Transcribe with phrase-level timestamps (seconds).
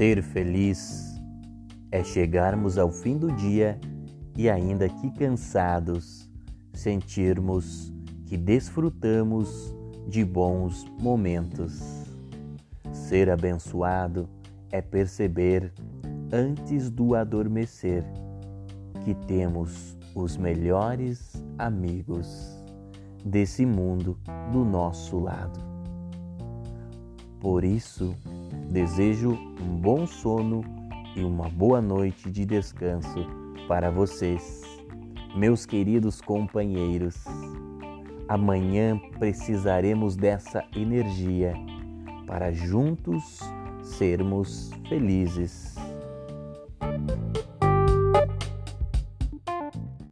[0.00, 1.20] Ser feliz
[1.92, 3.78] é chegarmos ao fim do dia
[4.34, 6.26] e, ainda que cansados,
[6.72, 7.92] sentirmos
[8.24, 9.76] que desfrutamos
[10.08, 11.82] de bons momentos.
[12.90, 14.26] Ser abençoado
[14.72, 15.70] é perceber,
[16.32, 18.02] antes do adormecer,
[19.04, 22.58] que temos os melhores amigos
[23.22, 24.16] desse mundo
[24.50, 25.60] do nosso lado.
[27.38, 28.16] Por isso,
[28.70, 30.64] desejo um bom sono
[31.16, 33.26] e uma boa noite de descanso
[33.66, 34.62] para vocês,
[35.34, 37.16] meus queridos companheiros.
[38.28, 41.52] Amanhã precisaremos dessa energia
[42.28, 43.40] para juntos
[43.82, 45.74] sermos felizes.